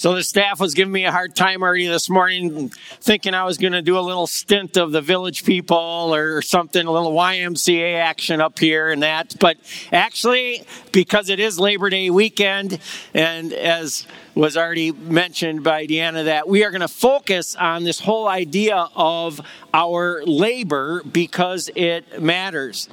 [0.00, 2.70] So the staff was giving me a hard time already this morning,
[3.02, 6.86] thinking I was going to do a little stint of the village people or something,
[6.86, 9.36] a little YMCA action up here and that.
[9.38, 9.58] But
[9.92, 12.78] actually, because it is Labor Day weekend,
[13.12, 18.00] and as was already mentioned by Deanna, that we are going to focus on this
[18.00, 19.38] whole idea of
[19.74, 22.88] our labor because it matters.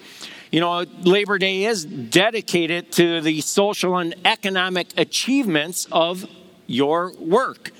[0.51, 6.25] You know, Labor Day is dedicated to the social and economic achievements of
[6.67, 7.71] your work.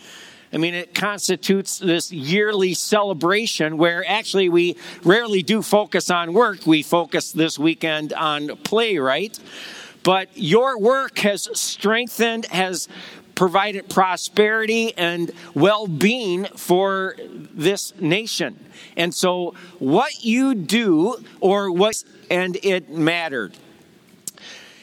[0.52, 6.66] I mean, it constitutes this yearly celebration where actually we rarely do focus on work.
[6.66, 9.38] We focus this weekend on play, right?
[10.04, 12.88] But your work has strengthened, has
[13.36, 18.66] provided prosperity and well being for this nation.
[18.96, 23.56] And so, what you do, or what, and it mattered.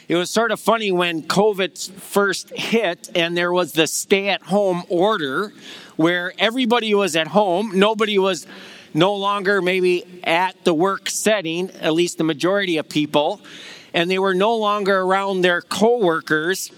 [0.06, 4.42] It was sort of funny when COVID first hit and there was the stay at
[4.42, 5.54] home order
[5.96, 7.78] where everybody was at home.
[7.78, 8.46] Nobody was
[8.92, 13.40] no longer maybe at the work setting, at least the majority of people,
[13.94, 16.70] and they were no longer around their coworkers.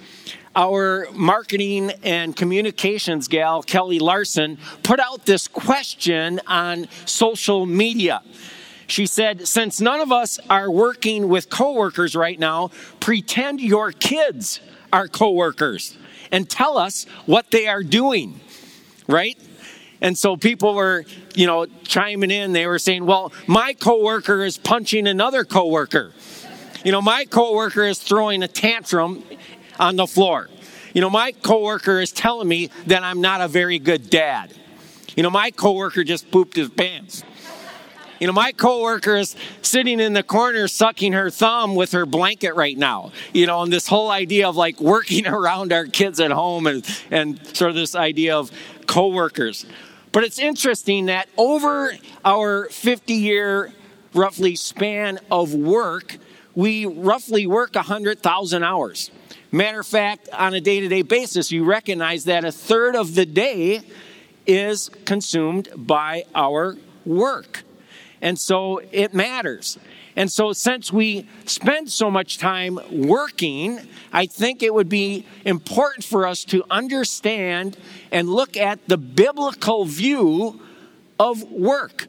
[0.54, 8.22] Our marketing and communications gal, Kelly Larson, put out this question on social media.
[8.86, 12.70] She said, Since none of us are working with coworkers right now,
[13.00, 14.60] pretend your kids
[14.92, 15.96] are coworkers
[16.30, 18.40] and tell us what they are doing,
[19.08, 19.38] right?
[20.00, 22.52] And so people were, you know, chiming in.
[22.52, 26.12] They were saying, "Well, my coworker is punching another coworker.
[26.84, 29.24] You know, my coworker is throwing a tantrum
[29.78, 30.48] on the floor.
[30.92, 34.54] You know, my coworker is telling me that I'm not a very good dad.
[35.16, 37.24] You know, my coworker just pooped his pants."
[38.20, 42.54] You know, my coworker is sitting in the corner sucking her thumb with her blanket
[42.54, 43.12] right now.
[43.32, 46.86] You know, and this whole idea of like working around our kids at home and,
[47.10, 48.50] and sort of this idea of
[48.86, 49.66] coworkers.
[50.12, 51.92] But it's interesting that over
[52.24, 53.72] our 50 year
[54.14, 56.16] roughly span of work,
[56.54, 59.10] we roughly work 100,000 hours.
[59.52, 63.14] Matter of fact, on a day to day basis, you recognize that a third of
[63.14, 63.82] the day
[64.46, 67.65] is consumed by our work.
[68.20, 69.78] And so it matters.
[70.16, 73.80] And so, since we spend so much time working,
[74.14, 77.76] I think it would be important for us to understand
[78.10, 80.58] and look at the biblical view
[81.20, 82.08] of work.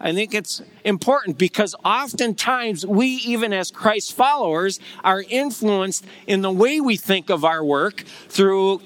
[0.00, 6.50] I think it's important because oftentimes we, even as Christ followers, are influenced in the
[6.50, 8.80] way we think of our work through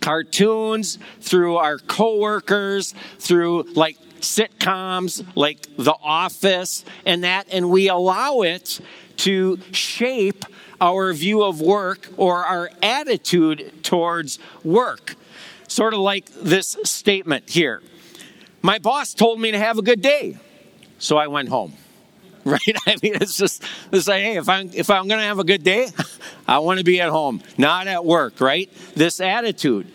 [0.00, 8.42] cartoons, through our coworkers, through like sitcoms like The Office and that, and we allow
[8.42, 8.80] it
[9.18, 10.44] to shape
[10.80, 15.16] our view of work or our attitude towards work.
[15.68, 17.82] Sort of like this statement here
[18.62, 20.36] My boss told me to have a good day,
[20.98, 21.74] so I went home.
[22.42, 22.76] Right?
[22.86, 25.44] I mean, it's just it's like, hey, if I'm if I'm going to have a
[25.44, 25.88] good day,
[26.48, 28.40] I want to be at home, not at work.
[28.40, 28.70] Right?
[28.94, 29.92] This attitude.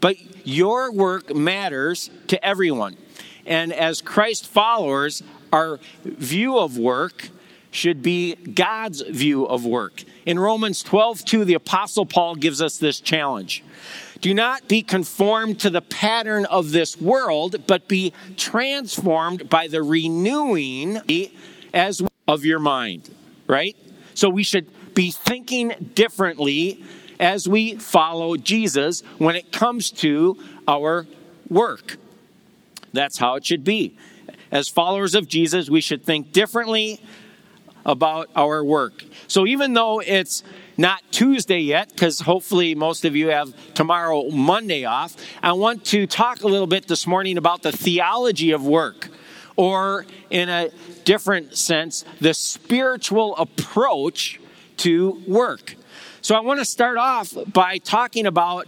[0.00, 2.98] But your work matters to everyone.
[3.46, 5.22] And as Christ followers,
[5.52, 7.30] our view of work
[7.70, 10.04] should be God's view of work.
[10.26, 13.62] In Romans 12, 2, the Apostle Paul gives us this challenge.
[14.20, 19.82] Do not be conformed to the pattern of this world, but be transformed by the
[19.82, 20.98] renewing
[21.72, 23.14] as of your mind,
[23.46, 23.76] right?
[24.14, 26.82] So we should be thinking differently
[27.20, 31.06] as we follow Jesus when it comes to our
[31.48, 31.96] work.
[32.98, 33.96] That's how it should be.
[34.50, 37.00] As followers of Jesus, we should think differently
[37.86, 39.04] about our work.
[39.28, 40.42] So even though it's
[40.76, 45.14] not Tuesday yet, because hopefully most of you have tomorrow, Monday off,
[45.44, 49.10] I want to talk a little bit this morning about the theology of work,
[49.54, 50.70] or in a
[51.04, 54.40] different sense, the spiritual approach
[54.78, 55.76] to work.
[56.20, 58.66] So I want to start off by talking about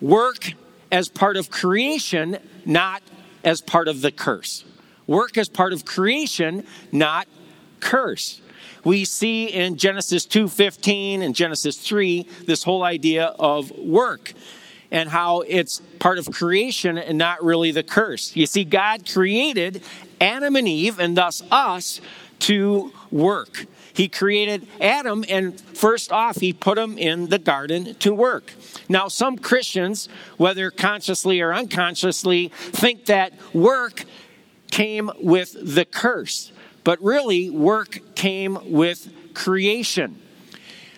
[0.00, 0.52] work
[0.92, 3.02] as part of creation, not
[3.44, 4.64] as part of the curse.
[5.06, 7.26] Work as part of creation, not
[7.80, 8.40] curse.
[8.84, 14.32] We see in Genesis 2:15 and Genesis 3 this whole idea of work
[14.90, 18.34] and how it's part of creation and not really the curse.
[18.36, 19.82] You see God created
[20.20, 22.00] Adam and Eve and thus us
[22.40, 23.66] to work.
[23.94, 28.54] He created Adam, and first off, he put him in the garden to work.
[28.88, 30.08] Now, some Christians,
[30.38, 34.04] whether consciously or unconsciously, think that work
[34.70, 36.52] came with the curse,
[36.84, 40.18] but really, work came with creation.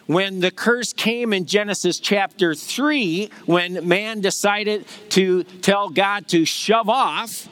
[0.06, 6.44] when the curse came in Genesis chapter 3, when man decided to tell God to
[6.44, 7.49] shove off,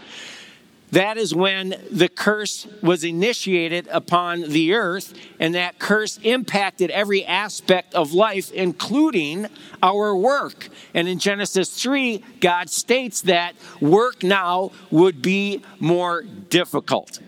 [0.92, 7.24] that is when the curse was initiated upon the earth, and that curse impacted every
[7.24, 9.46] aspect of life, including
[9.82, 10.68] our work.
[10.92, 17.20] And in Genesis 3, God states that work now would be more difficult.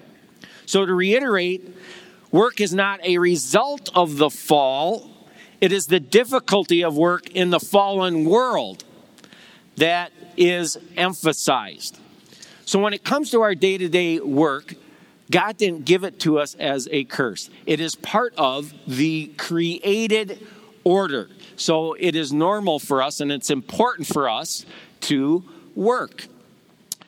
[0.67, 1.75] So, to reiterate,
[2.31, 5.11] work is not a result of the fall,
[5.63, 8.85] it is the difficulty of work in the fallen world
[9.77, 11.99] that is emphasized.
[12.65, 14.75] So when it comes to our day to day work,
[15.31, 17.51] God didn't give it to us as a curse.
[17.67, 20.47] It is part of the created
[20.85, 21.29] order.
[21.57, 24.67] So it is normal for us and it's important for us
[25.03, 25.45] to
[25.75, 26.27] work.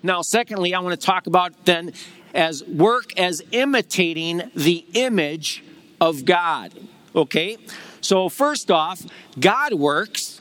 [0.02, 1.92] Now, secondly, I want to talk about then
[2.34, 5.64] as work as imitating the image
[6.00, 6.72] of God.
[7.14, 7.56] Okay?
[8.00, 9.02] So, first off,
[9.40, 10.40] God works,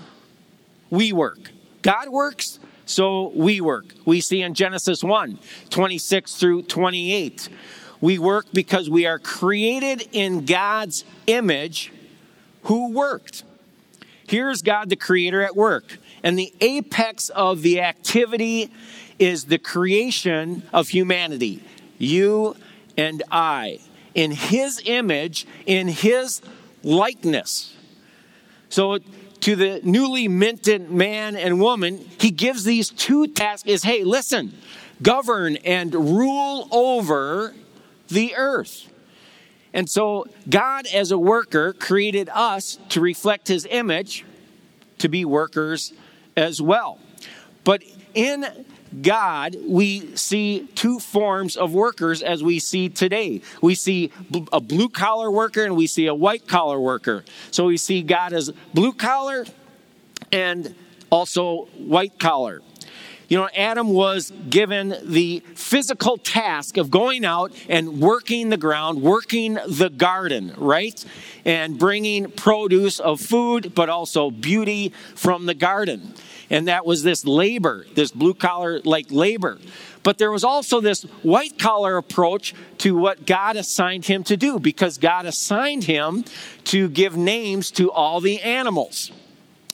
[0.89, 1.51] we work.
[1.81, 3.85] God works, so we work.
[4.05, 5.39] We see in Genesis 1
[5.69, 7.49] 26 through 28.
[8.01, 11.91] We work because we are created in God's image
[12.63, 13.43] who worked.
[14.27, 15.97] Here's God the Creator at work.
[16.23, 18.71] And the apex of the activity
[19.19, 21.63] is the creation of humanity,
[21.97, 22.55] you
[22.97, 23.79] and I,
[24.13, 26.41] in His image, in His
[26.83, 27.75] likeness.
[28.69, 28.99] So
[29.45, 34.51] to the newly minted man and woman, he gives these two tasks is hey, listen,
[35.03, 37.53] govern and rule over
[38.07, 38.92] the earth.
[39.71, 44.25] And so God as a worker created us to reflect his image
[44.97, 45.94] to be workers
[46.36, 46.98] as well.
[47.63, 47.83] But
[48.15, 48.48] in
[49.01, 53.42] God, we see two forms of workers as we see today.
[53.62, 54.12] We see
[54.51, 57.24] a blue collar worker and we see a white collar worker.
[57.51, 59.45] So we see God as blue collar
[60.31, 60.75] and
[61.09, 62.62] also white collar.
[63.27, 69.01] You know, Adam was given the physical task of going out and working the ground,
[69.01, 71.03] working the garden, right?
[71.44, 76.13] And bringing produce of food, but also beauty from the garden.
[76.50, 79.57] And that was this labor, this blue collar like labor.
[80.03, 84.59] But there was also this white collar approach to what God assigned him to do
[84.59, 86.25] because God assigned him
[86.65, 89.12] to give names to all the animals.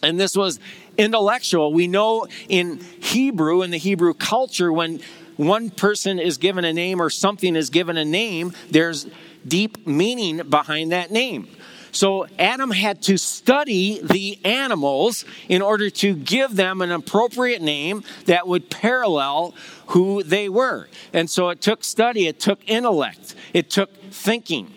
[0.02, 0.60] And this was
[0.98, 1.74] intellectual.
[1.74, 5.02] We know in Hebrew, in the Hebrew culture, when
[5.36, 9.08] one person is given a name or something is given a name, there's
[9.46, 11.48] deep meaning behind that name.
[11.92, 18.04] So Adam had to study the animals in order to give them an appropriate name
[18.26, 19.54] that would parallel
[19.88, 20.88] who they were.
[21.12, 24.74] And so it took study, it took intellect, it took thinking.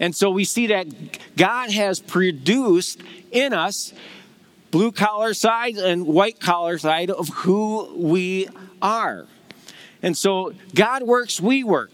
[0.00, 0.86] And so we see that
[1.36, 3.00] God has produced
[3.30, 3.92] in us
[4.70, 8.48] blue collar side and white collar side of who we
[8.82, 9.26] are.
[10.02, 11.90] And so God works, we work.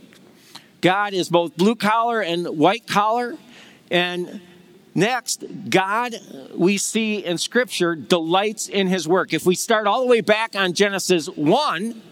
[0.81, 3.37] God is both blue collar and white collar.
[3.91, 4.41] And
[4.94, 6.15] Next, God,
[6.55, 9.33] we see in Scripture, delights in His work.
[9.33, 12.03] If we start all the way back on Genesis 1,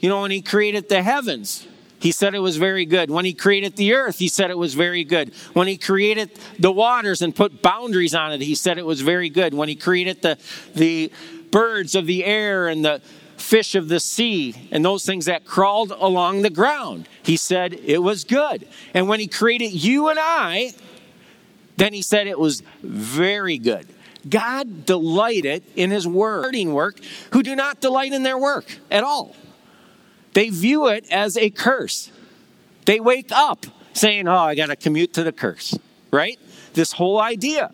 [0.00, 1.66] you know, when He created the heavens,
[1.98, 3.10] He said it was very good.
[3.10, 5.34] When He created the earth, He said it was very good.
[5.52, 9.28] When He created the waters and put boundaries on it, He said it was very
[9.28, 9.52] good.
[9.52, 10.38] When He created the,
[10.74, 11.12] the
[11.50, 13.02] birds of the air and the
[13.36, 18.02] fish of the sea and those things that crawled along the ground, He said it
[18.02, 18.66] was good.
[18.94, 20.72] And when He created you and I,
[21.76, 23.86] then he said it was very good.
[24.28, 26.98] God delighted in his wording work
[27.32, 29.36] who do not delight in their work at all.
[30.32, 32.10] They view it as a curse.
[32.84, 35.78] They wake up saying, Oh, I got to commute to the curse,
[36.10, 36.38] right?
[36.74, 37.72] This whole idea.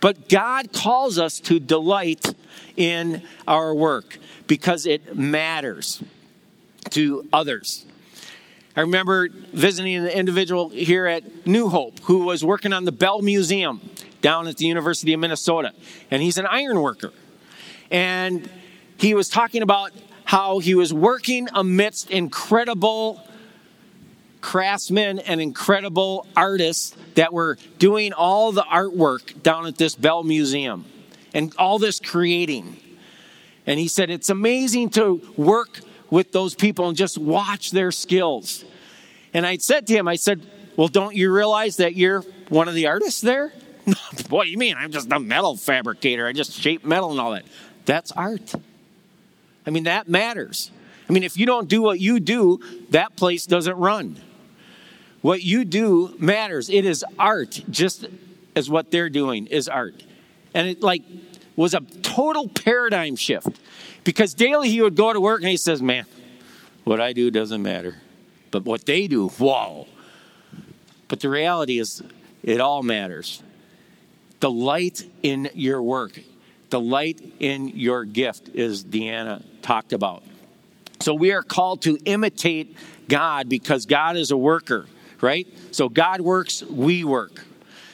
[0.00, 2.34] But God calls us to delight
[2.76, 6.02] in our work because it matters
[6.90, 7.84] to others.
[8.74, 13.20] I remember visiting an individual here at New Hope who was working on the Bell
[13.20, 13.80] Museum
[14.22, 15.72] down at the University of Minnesota.
[16.10, 17.12] And he's an iron worker.
[17.90, 18.48] And
[18.96, 19.90] he was talking about
[20.24, 23.22] how he was working amidst incredible
[24.40, 30.86] craftsmen and incredible artists that were doing all the artwork down at this Bell Museum
[31.34, 32.78] and all this creating.
[33.66, 35.80] And he said, It's amazing to work
[36.12, 38.66] with those people and just watch their skills.
[39.32, 40.42] And I said to him, I said,
[40.76, 43.50] Well, don't you realize that you're one of the artists there?
[44.28, 44.76] what do you mean?
[44.76, 46.26] I'm just a metal fabricator.
[46.26, 47.46] I just shape metal and all that.
[47.86, 48.54] That's art.
[49.66, 50.70] I mean, that matters.
[51.08, 54.20] I mean, if you don't do what you do, that place doesn't run.
[55.22, 56.68] What you do matters.
[56.68, 58.06] It is art, just
[58.54, 60.04] as what they're doing is art.
[60.52, 61.04] And it like
[61.56, 63.48] was a total paradigm shift
[64.04, 66.06] because daily he would go to work and he says, Man,
[66.84, 67.96] what I do doesn't matter.
[68.50, 69.86] But what they do, whoa.
[71.08, 72.02] But the reality is,
[72.42, 73.42] it all matters.
[74.40, 76.18] The light in your work,
[76.70, 80.22] the light in your gift, is Deanna talked about.
[81.00, 82.76] So we are called to imitate
[83.08, 84.86] God because God is a worker,
[85.20, 85.46] right?
[85.70, 87.44] So God works, we work.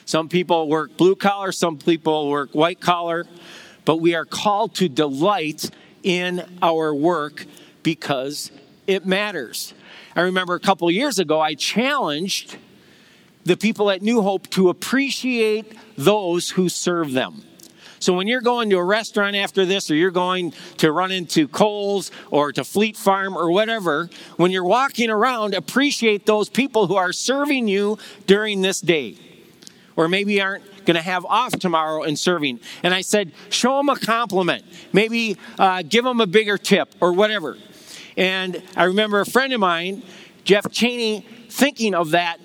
[0.09, 3.27] Some people work blue collar, some people work white collar,
[3.85, 5.69] but we are called to delight
[6.01, 7.45] in our work
[7.83, 8.51] because
[8.87, 9.75] it matters.
[10.15, 12.57] I remember a couple years ago, I challenged
[13.43, 17.43] the people at New Hope to appreciate those who serve them.
[17.99, 21.47] So when you're going to a restaurant after this, or you're going to run into
[21.47, 26.95] Kohl's or to Fleet Farm or whatever, when you're walking around, appreciate those people who
[26.95, 29.15] are serving you during this day
[29.99, 32.57] or maybe aren't going to have off tomorrow in serving.
[32.83, 34.63] And I said, show them a compliment.
[34.93, 37.57] Maybe uh, give them a bigger tip or whatever.
[38.15, 40.03] And I remember a friend of mine,
[40.45, 42.37] Jeff Cheney, thinking of that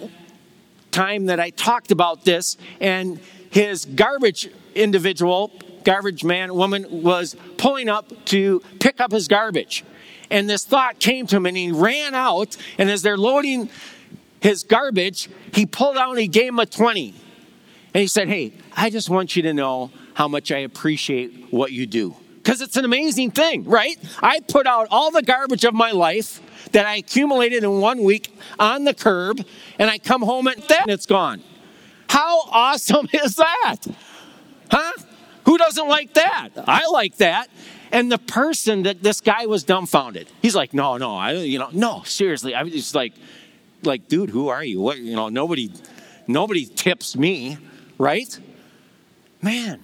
[0.91, 3.21] time that I talked about this, and
[3.51, 5.53] his garbage individual,
[5.85, 9.85] garbage man, woman, was pulling up to pick up his garbage.
[10.29, 12.57] And this thought came to him, and he ran out.
[12.79, 13.71] And as they're loading
[14.41, 17.15] his garbage, he pulled out and he gave him a 20.
[17.95, 21.73] And he said, Hey, I just want you to know how much I appreciate what
[21.73, 22.17] you do.
[22.43, 23.97] Because it's an amazing thing, right?
[24.23, 28.37] I put out all the garbage of my life that I accumulated in one week
[28.59, 29.41] on the curb,
[29.79, 31.43] and I come home and then it's gone.
[32.09, 33.77] How awesome is that?
[34.71, 34.93] Huh?
[35.47, 36.51] Who doesn't like that?
[36.67, 37.49] I like that.
[37.93, 40.29] And the person that this guy was dumbfounded.
[40.43, 42.55] He's like, no, no, I, you know, no, seriously.
[42.55, 43.13] I was just like,
[43.85, 44.81] like, dude, who are you?
[44.81, 45.71] What, you know, nobody,
[46.27, 47.57] nobody tips me
[47.99, 48.39] right?
[49.43, 49.83] Man,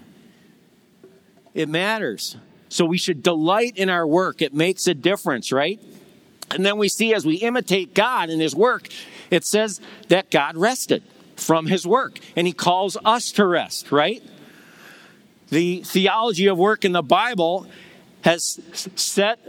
[1.54, 2.36] it matters.
[2.68, 4.40] So we should delight in our work.
[4.40, 5.80] It makes a difference, right?
[6.50, 8.88] And then we see as we imitate God in His work,
[9.30, 11.02] it says that God rested
[11.36, 14.22] from His work and He calls us to rest, right?
[15.48, 17.66] The theology of work in the Bible
[18.22, 18.60] has
[18.94, 19.40] set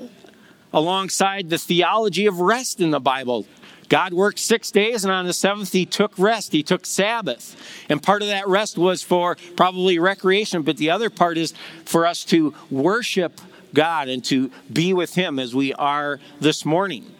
[0.73, 3.45] alongside the theology of rest in the Bible.
[3.91, 6.53] God worked six days, and on the seventh, He took rest.
[6.53, 7.57] He took Sabbath.
[7.89, 12.07] And part of that rest was for probably recreation, but the other part is for
[12.07, 13.41] us to worship
[13.73, 17.11] God and to be with Him as we are this morning.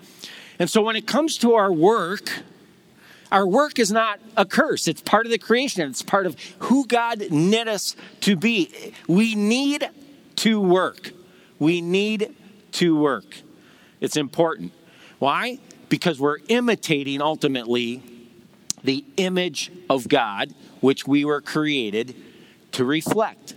[0.60, 2.32] And so when it comes to our work,
[3.34, 4.88] our work is not a curse.
[4.88, 5.90] It's part of the creation.
[5.90, 8.94] It's part of who God knit us to be.
[9.10, 9.90] We need
[10.38, 11.12] to work.
[11.60, 12.34] We need
[12.74, 13.40] to work.
[14.00, 14.72] It's important.
[15.20, 15.60] Why?
[15.92, 18.02] Because we're imitating ultimately
[18.82, 22.16] the image of God, which we were created
[22.72, 23.56] to reflect.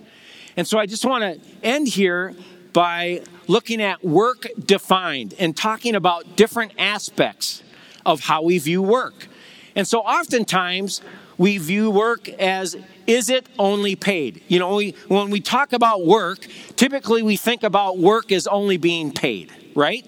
[0.56, 2.34] And so I just want to end here
[2.72, 7.62] by looking at work defined and talking about different aspects
[8.04, 9.28] of how we view work.
[9.76, 11.02] And so oftentimes
[11.38, 12.76] we view work as
[13.06, 14.42] is it only paid?
[14.48, 18.76] You know, we, when we talk about work, typically we think about work as only
[18.76, 20.04] being paid, right?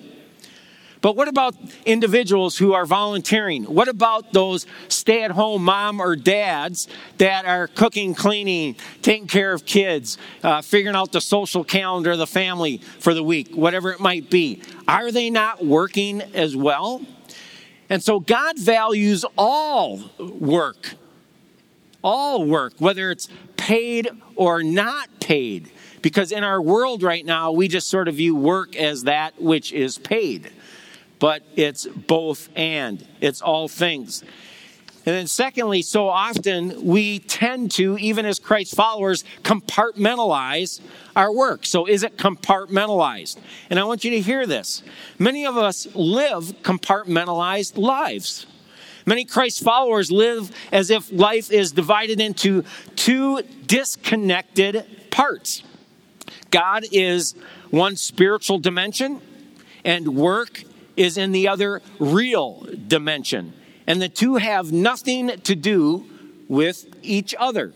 [1.07, 3.63] But what about individuals who are volunteering?
[3.63, 9.53] What about those stay at home mom or dads that are cooking, cleaning, taking care
[9.53, 13.93] of kids, uh, figuring out the social calendar of the family for the week, whatever
[13.93, 14.61] it might be?
[14.89, 17.03] Are they not working as well?
[17.89, 20.95] And so God values all work,
[22.03, 25.71] all work, whether it's paid or not paid.
[26.03, 29.73] Because in our world right now, we just sort of view work as that which
[29.73, 30.51] is paid
[31.18, 34.23] but it's both and, it's all things.
[35.06, 40.80] And then, secondly, so often we tend to, even as Christ followers, compartmentalize
[41.14, 41.64] our work.
[41.64, 43.38] So, is it compartmentalized?
[43.70, 44.82] And I want you to hear this.
[45.16, 48.46] Many of us live compartmentalized lives.
[49.06, 52.64] Many Christ followers live as if life is divided into
[52.96, 55.62] two disconnected parts.
[56.50, 57.37] God is
[57.70, 59.20] one spiritual dimension,
[59.85, 60.64] and work
[60.97, 63.53] is in the other real dimension.
[63.87, 66.07] And the two have nothing to do
[66.49, 67.73] with each other.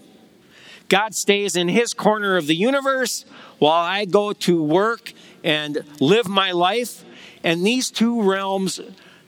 [0.89, 3.25] God stays in his corner of the universe
[3.59, 5.13] while I go to work
[5.45, 7.05] and live my life,
[7.45, 8.81] and these two realms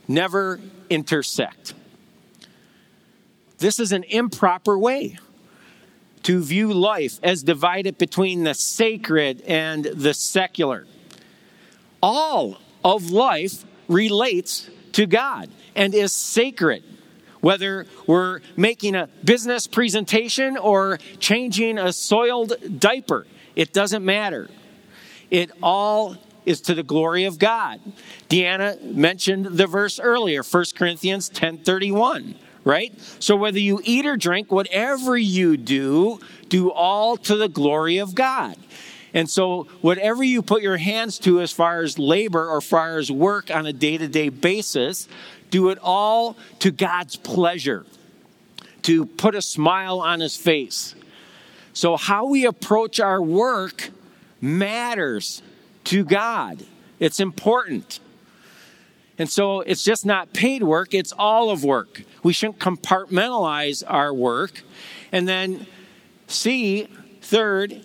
[0.09, 1.75] never intersect.
[3.59, 5.19] This is an improper way
[6.25, 10.87] to view life as divided between the sacred and the secular.
[12.03, 16.83] All of life relates to God and is sacred.
[17.43, 23.27] whether we're making a business presentation or changing a soiled diaper.
[23.55, 24.49] It doesn't matter.
[25.31, 27.81] It all is to the glory of God.
[28.31, 32.93] Deanna mentioned the verse earlier, 1 Corinthians 10:31, right?
[33.19, 38.15] So whether you eat or drink, whatever you do, do all to the glory of
[38.15, 38.57] God.
[39.15, 43.11] And so, whatever you put your hands to as far as labor or far as
[43.11, 45.07] work on a day to day basis,
[45.51, 47.85] do it all to God's pleasure,
[48.83, 50.95] to put a smile on his face.
[51.75, 53.91] So, how we approach our work
[54.41, 55.43] matters
[55.85, 56.65] to God,
[56.99, 58.01] it's important.
[59.19, 62.03] And so it's just not paid work, it's all of work.
[62.23, 64.63] We shouldn't compartmentalize our work.
[65.13, 65.67] And then,
[66.27, 66.89] C,
[67.21, 67.85] third,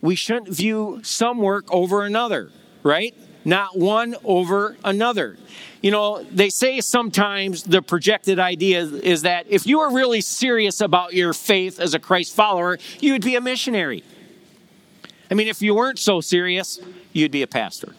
[0.00, 2.50] we shouldn't view some work over another,
[2.82, 3.14] right?
[3.44, 5.36] Not one over another.
[5.80, 10.80] You know, they say sometimes the projected idea is that if you were really serious
[10.80, 14.02] about your faith as a Christ follower, you would be a missionary.
[15.30, 16.80] I mean, if you weren't so serious,
[17.12, 17.94] you'd be a pastor.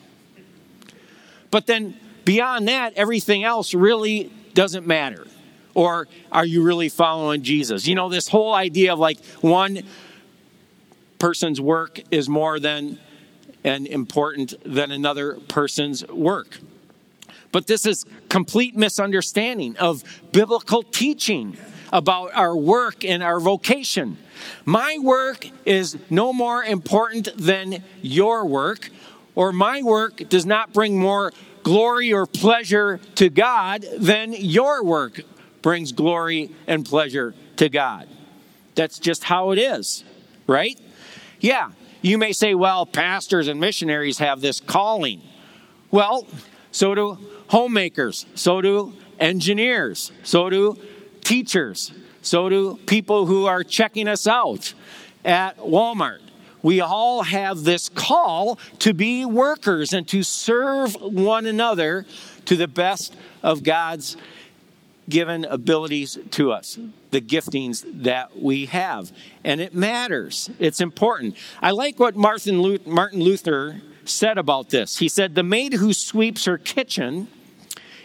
[1.49, 5.27] But then beyond that, everything else really doesn't matter.
[5.73, 7.87] Or are you really following Jesus?
[7.87, 9.83] You know, this whole idea of like one
[11.19, 12.99] person's work is more than
[13.63, 16.59] and important than another person's work.
[17.51, 21.57] But this is complete misunderstanding of biblical teaching
[21.91, 24.17] about our work and our vocation.
[24.65, 28.89] My work is no more important than your work,
[29.35, 31.31] or my work does not bring more
[31.63, 35.21] glory or pleasure to God than your work
[35.61, 38.07] brings glory and pleasure to God.
[38.75, 40.03] That's just how it is,
[40.45, 40.79] right?
[41.39, 45.21] Yeah, you may say, well, pastors and missionaries have this calling.
[45.91, 46.27] Well,
[46.71, 47.17] so do
[47.47, 50.77] homemakers, so do engineers, so do
[51.21, 51.91] teachers,
[52.21, 54.73] so do people who are checking us out
[55.23, 56.19] at Walmart.
[56.61, 62.05] We all have this call to be workers and to serve one another
[62.45, 64.17] to the best of God's
[65.09, 66.77] given abilities to us,
[67.11, 69.11] the giftings that we have.
[69.43, 71.35] And it matters, it's important.
[71.61, 74.97] I like what Martin Luther said about this.
[74.97, 77.27] He said, The maid who sweeps her kitchen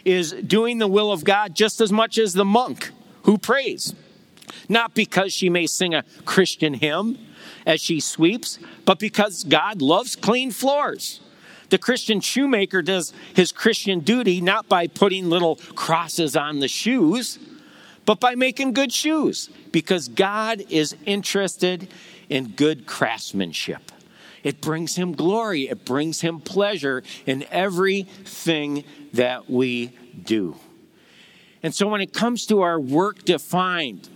[0.05, 2.91] is doing the will of God just as much as the monk
[3.25, 3.95] who prays.
[4.69, 7.19] Not because she may sing a Christian hymn
[7.67, 11.21] as she sweeps, but because God loves clean floors.
[11.73, 17.39] The Christian shoemaker does his Christian duty not by putting little crosses on the shoes,
[18.05, 21.89] but by making good shoes, because God is interested
[22.29, 23.91] in good craftsmanship.
[24.43, 30.57] It brings him glory, it brings him pleasure in everything that we do.
[31.63, 34.11] And so when it comes to our work defined,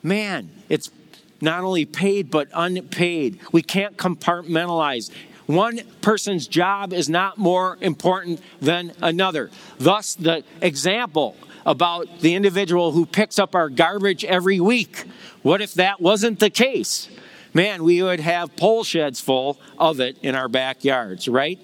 [0.00, 0.92] man, it's
[1.40, 3.40] not only paid but unpaid.
[3.50, 5.10] We can't compartmentalize.
[5.46, 9.50] One person's job is not more important than another.
[9.78, 15.04] Thus, the example about the individual who picks up our garbage every week.
[15.42, 17.08] What if that wasn't the case?
[17.52, 21.58] Man, we would have pole sheds full of it in our backyards, right?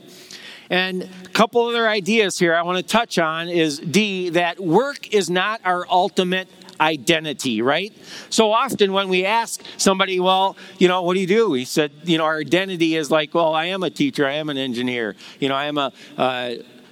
[0.70, 5.12] And a couple other ideas here I want to touch on is D, that work
[5.12, 6.48] is not our ultimate
[6.80, 7.92] identity, right?
[8.30, 11.50] So often when we ask somebody, well, you know, what do you do?
[11.50, 14.48] We said, you know, our identity is like, well, I am a teacher, I am
[14.48, 15.92] an engineer, you know, I am a,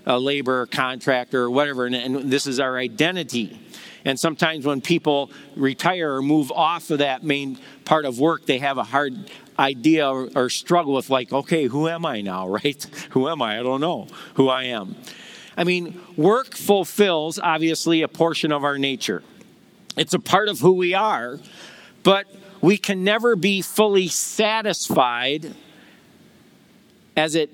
[0.06, 3.58] a labor contractor or whatever, and, and this is our identity.
[4.04, 8.58] And sometimes when people retire or move off of that main part of work, they
[8.58, 12.82] have a hard idea or, or, struggle with, like, okay, who am I now, right?
[13.10, 13.58] Who am I?
[13.58, 14.96] I don't know who I am.
[15.56, 19.22] I mean, work fulfills, obviously, a portion of our nature.
[19.98, 21.40] It's a part of who we are,
[22.04, 22.26] but
[22.60, 25.52] we can never be fully satisfied
[27.16, 27.50] as it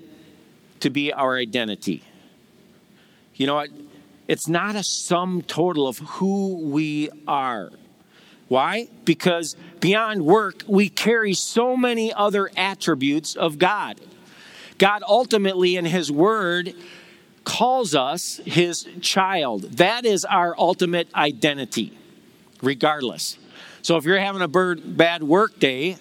[0.81, 2.03] to be our identity.
[3.33, 3.69] You know what?
[4.27, 7.71] It's not a sum total of who we are.
[8.47, 8.89] Why?
[9.05, 13.99] Because beyond work, we carry so many other attributes of God.
[14.77, 16.75] God ultimately, in His Word,
[17.43, 19.63] calls us His child.
[19.63, 21.97] That is our ultimate identity
[22.65, 23.37] regardless.
[23.81, 25.97] So if you're having a bad work day,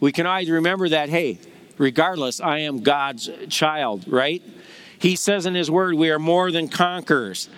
[0.00, 1.38] we can always remember that, hey,
[1.76, 4.42] regardless, I am God's child, right?
[4.98, 7.48] He says in His Word, we are more than conquerors.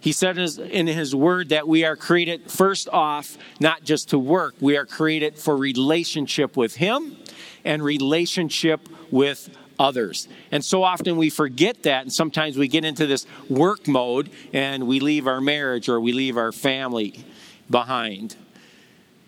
[0.00, 4.54] He said in His Word that we are created first off, not just to work,
[4.60, 7.16] we are created for relationship with Him
[7.64, 10.28] and relationship with others.
[10.50, 14.86] And so often we forget that, and sometimes we get into this work mode and
[14.86, 17.24] we leave our marriage or we leave our family
[17.74, 18.36] behind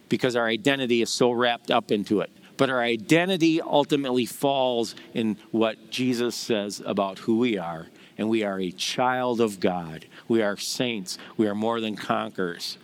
[0.08, 2.30] because our identity is so wrapped up into it.
[2.56, 7.88] But our identity ultimately falls in what Jesus says about who we are.
[8.16, 10.06] And we are a child of God.
[10.28, 11.18] We are saints.
[11.36, 12.78] We are more than conquerors.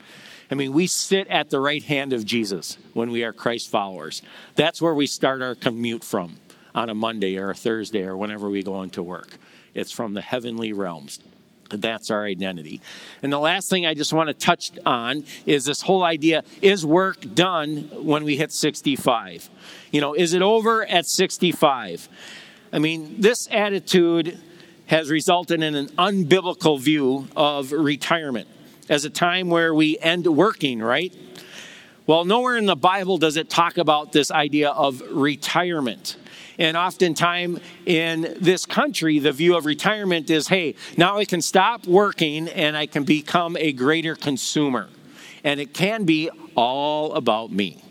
[0.51, 4.20] I mean, we sit at the right hand of Jesus when we are Christ followers.
[4.57, 6.38] That's where we start our commute from
[6.75, 9.38] on a Monday or a Thursday or whenever we go into work.
[9.75, 11.20] It's from the heavenly realms.
[11.72, 12.80] That's our identity.
[13.22, 16.85] And the last thing I just want to touch on is this whole idea is
[16.85, 19.50] work done when we hit 65?
[19.90, 22.08] You know, is it over at 65?
[22.72, 24.38] I mean, this attitude
[24.87, 28.48] has resulted in an unbiblical view of retirement
[28.88, 31.14] as a time where we end working, right?
[32.06, 36.16] Well, nowhere in the Bible does it talk about this idea of retirement.
[36.62, 41.88] And oftentimes in this country, the view of retirement is hey, now I can stop
[41.88, 44.88] working and I can become a greater consumer.
[45.42, 47.83] And it can be all about me.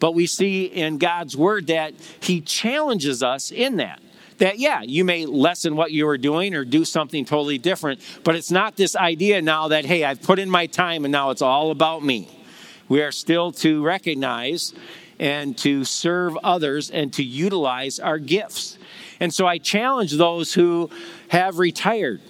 [0.00, 4.02] But we see in God's word that He challenges us in that
[4.38, 8.34] that, yeah, you may lessen what you were doing or do something totally different, but
[8.34, 11.42] it's not this idea now that, hey, I've put in my time and now it's
[11.42, 12.28] all about me.
[12.88, 14.74] We are still to recognize
[15.22, 18.76] and to serve others and to utilize our gifts.
[19.20, 20.90] And so I challenge those who
[21.28, 22.20] have retired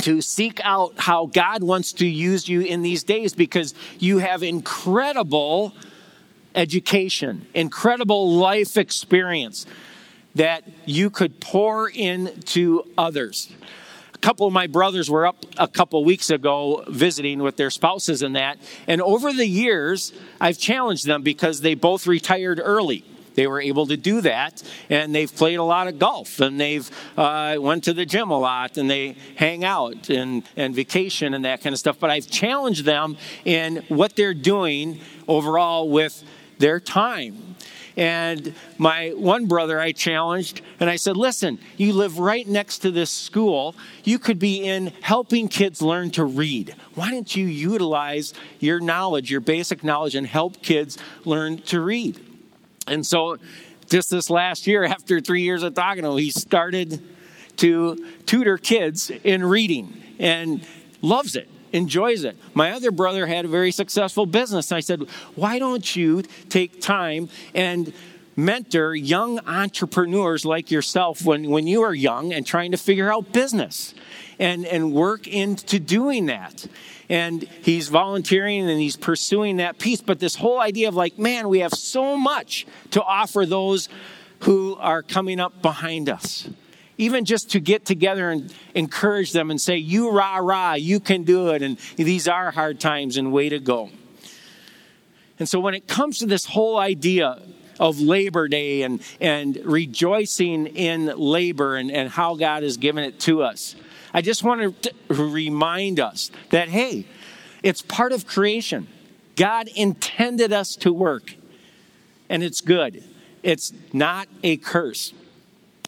[0.00, 4.42] to seek out how God wants to use you in these days because you have
[4.42, 5.72] incredible
[6.54, 9.64] education, incredible life experience
[10.34, 13.50] that you could pour into others.
[14.22, 18.36] Couple of my brothers were up a couple weeks ago visiting with their spouses and
[18.36, 18.56] that.
[18.86, 23.04] And over the years, I've challenged them because they both retired early
[23.34, 26.90] they were able to do that and they've played a lot of golf and they've
[27.16, 31.44] uh, went to the gym a lot and they hang out and, and vacation and
[31.44, 36.22] that kind of stuff but i've challenged them in what they're doing overall with
[36.62, 37.56] their time
[37.96, 42.90] and my one brother I challenged, and I said, Listen, you live right next to
[42.90, 43.74] this school.
[44.04, 46.74] You could be in helping kids learn to read.
[46.94, 52.18] Why don't you utilize your knowledge, your basic knowledge, and help kids learn to read?
[52.86, 53.36] And so,
[53.88, 57.02] just this last year, after three years of talking he started
[57.58, 60.66] to tutor kids in reading and
[61.02, 62.36] loves it enjoys it.
[62.54, 64.70] My other brother had a very successful business.
[64.70, 65.02] And I said,
[65.34, 67.92] why don't you take time and
[68.36, 73.32] mentor young entrepreneurs like yourself when, when you are young and trying to figure out
[73.32, 73.94] business
[74.38, 76.66] and, and work into doing that.
[77.08, 80.00] And he's volunteering and he's pursuing that piece.
[80.00, 83.88] But this whole idea of like, man, we have so much to offer those
[84.40, 86.48] who are coming up behind us
[86.98, 91.24] even just to get together and encourage them and say, You rah rah, you can
[91.24, 93.90] do it, and these are hard times, and way to go.
[95.38, 97.42] And so when it comes to this whole idea
[97.80, 103.18] of Labor Day and, and rejoicing in labor and, and how God has given it
[103.20, 103.74] to us,
[104.14, 107.06] I just want to remind us that, hey,
[107.62, 108.88] it's part of creation.
[109.36, 111.34] God intended us to work,
[112.28, 113.02] and it's good.
[113.42, 115.14] It's not a curse.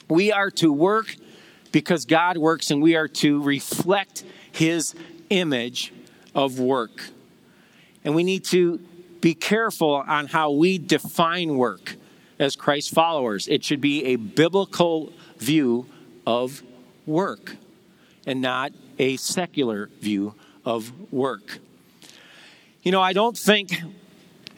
[0.08, 1.16] We are to work
[1.72, 4.94] because God works, and we are to reflect His
[5.30, 5.92] image
[6.34, 7.10] of work.
[8.04, 8.78] And we need to
[9.20, 11.96] be careful on how we define work
[12.38, 13.48] as Christ followers.
[13.48, 15.86] It should be a biblical view
[16.26, 16.62] of
[17.06, 17.56] work
[18.26, 21.58] and not a secular view of work.
[22.82, 23.80] You know, I don't think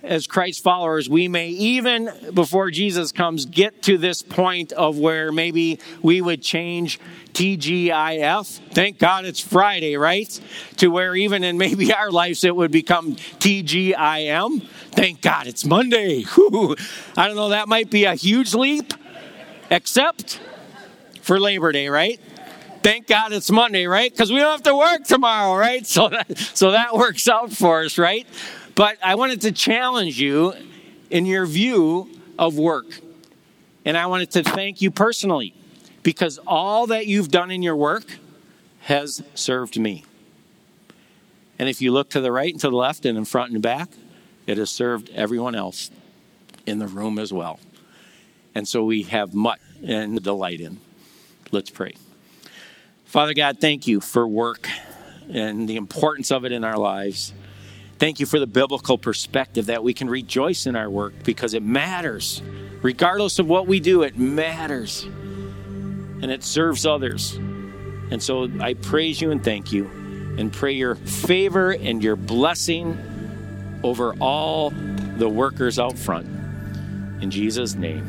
[0.02, 5.32] as Christ followers, we may even before Jesus comes get to this point of where
[5.32, 7.00] maybe we would change
[7.32, 8.60] TGIF.
[8.72, 10.40] Thank God it's Friday, right?
[10.76, 14.66] To where even in maybe our lives it would become TGIM.
[14.92, 16.24] Thank God it's Monday.
[17.16, 18.94] I don't know, that might be a huge leap,
[19.70, 20.40] except
[21.20, 22.20] for Labor Day, right?
[22.82, 24.12] Thank God it's Monday, right?
[24.12, 25.84] Because we don't have to work tomorrow, right?
[25.96, 28.26] So that, so that works out for us, right?
[28.76, 30.52] But I wanted to challenge you
[31.10, 32.08] in your view
[32.38, 32.86] of work.
[33.84, 35.54] And I wanted to thank you personally
[36.02, 38.04] because all that you've done in your work
[38.82, 40.04] has served me.
[41.58, 43.62] And if you look to the right and to the left and in front and
[43.62, 43.88] back,
[44.46, 45.90] it has served everyone else
[46.66, 47.58] in the room as well.
[48.54, 50.78] And so we have much and delight in.
[51.50, 51.94] Let's pray.
[53.06, 54.68] Father God, thank you for work
[55.30, 57.32] and the importance of it in our lives.
[57.98, 61.62] Thank you for the biblical perspective that we can rejoice in our work because it
[61.62, 62.42] matters.
[62.82, 65.06] Regardless of what we do, it matters.
[66.22, 67.34] and it serves others.
[68.10, 69.86] And so I praise you and thank you
[70.38, 72.98] and pray your favor and your blessing
[73.82, 74.70] over all
[75.18, 76.26] the workers out front.
[77.22, 78.04] In Jesus' name,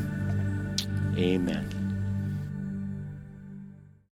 [1.16, 1.67] amen.